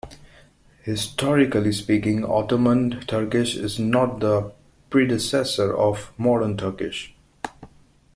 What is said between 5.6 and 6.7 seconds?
of modern